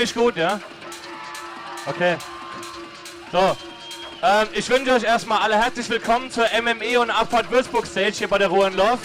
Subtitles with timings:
[0.00, 0.58] mich gut, ja?
[1.84, 2.16] Okay.
[3.30, 3.56] So.
[4.22, 8.28] Ähm, ich wünsche euch erstmal alle herzlich willkommen zur MME und Abfahrt Würzburg Stage hier
[8.28, 8.98] bei der Ruhe Love.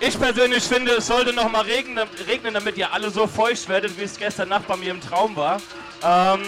[0.00, 3.98] Ich persönlich finde, es sollte noch mal regnen, regnen, damit ihr alle so feucht werdet,
[3.98, 5.58] wie es gestern Nacht bei mir im Traum war.
[6.02, 6.42] Ähm,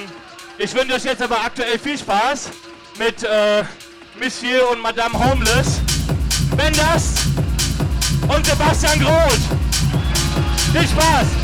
[0.58, 2.50] ich wünsche euch jetzt aber aktuell viel Spaß
[2.98, 3.64] mit äh,
[4.20, 5.80] Monsieur und Madame Homeless,
[6.56, 7.14] Ben Das
[8.28, 9.40] und Sebastian Groth.
[10.72, 11.35] Viel Spaß!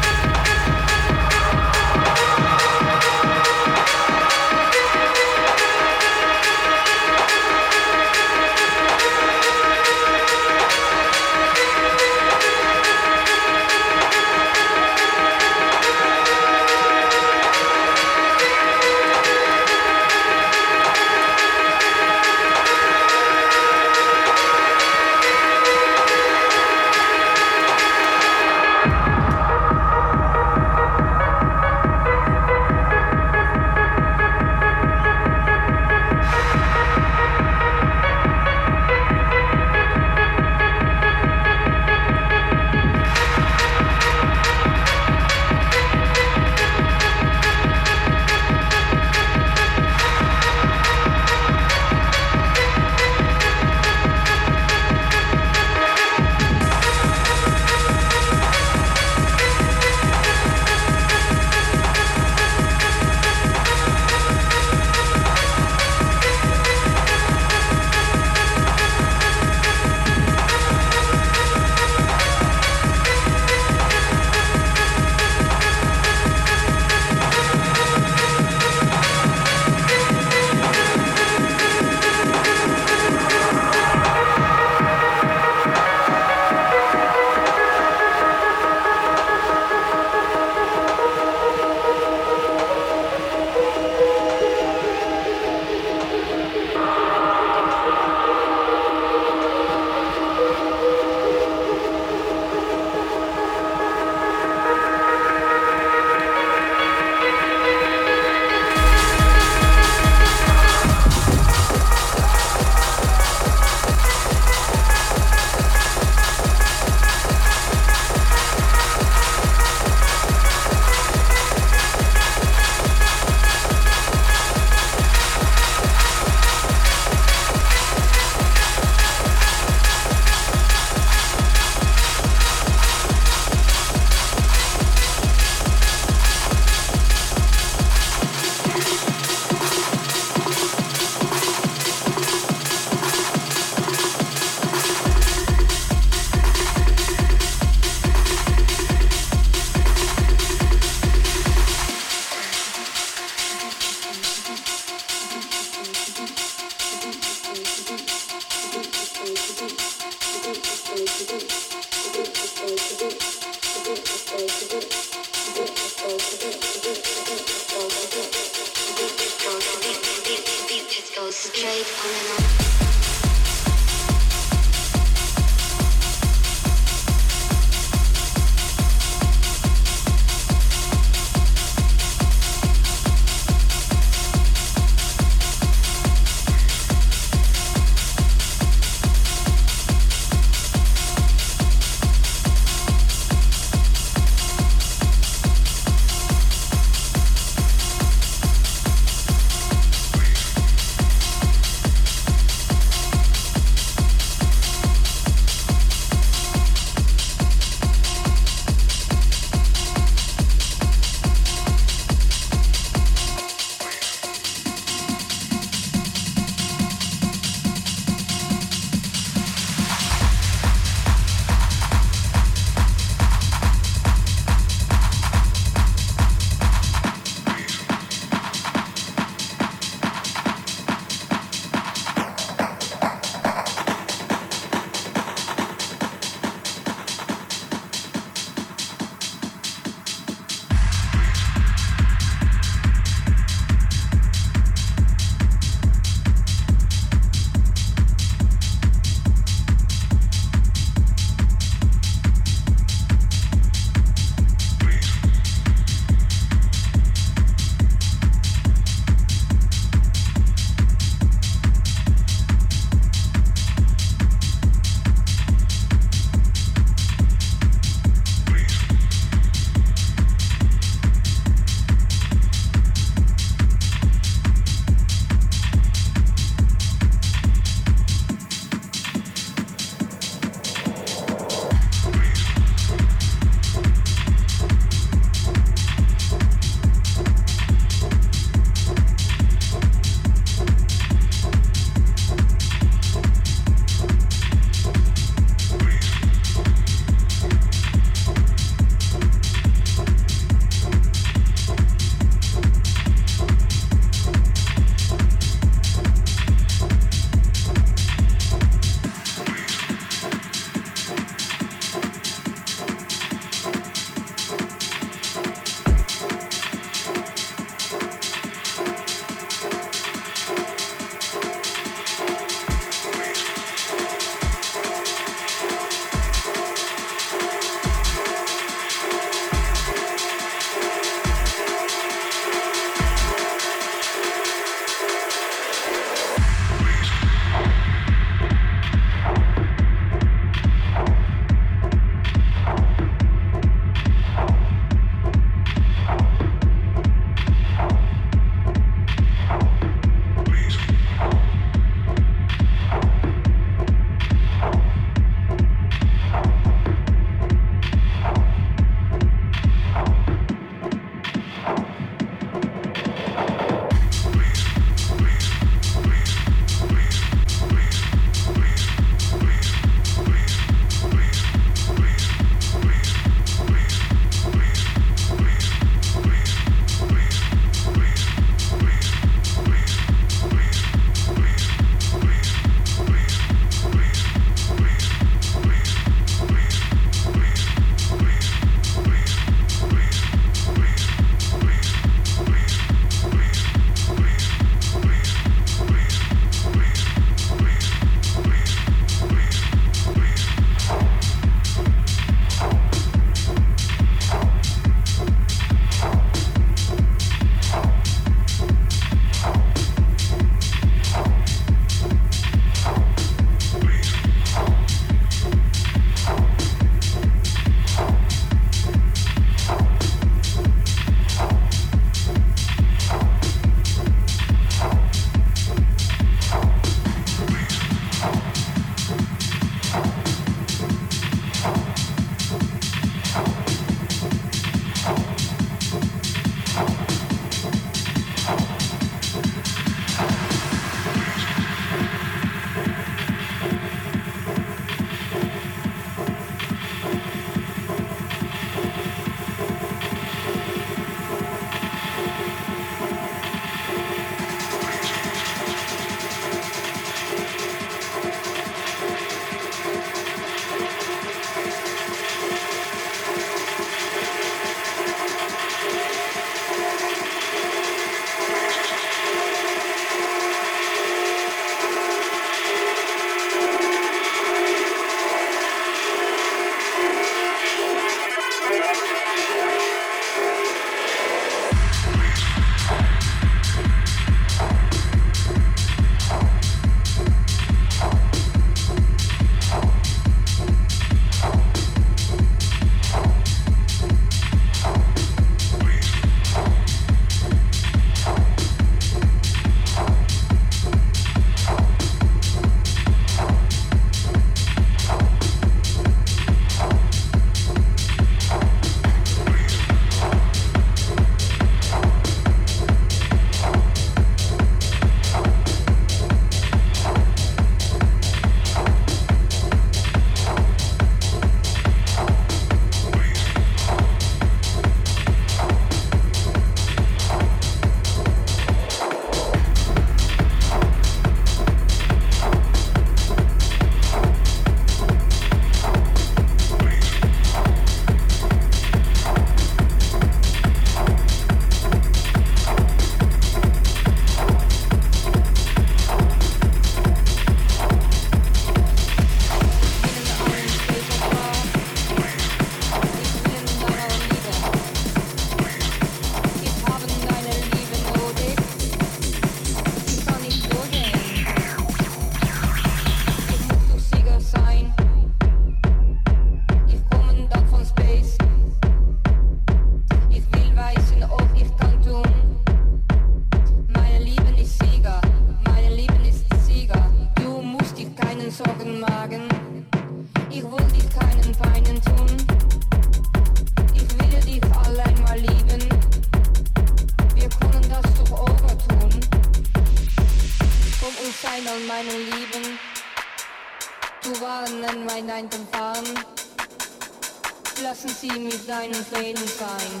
[598.71, 600.00] Diners laden fine.